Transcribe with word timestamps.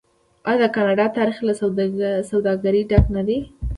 آیا 0.47 0.57
د 0.61 0.63
کاناډا 0.75 1.05
تاریخ 1.17 1.37
له 1.47 1.53
سوداګرۍ 2.31 2.81
ډک 2.91 3.05
نه 3.15 3.21
دی؟ 3.27 3.39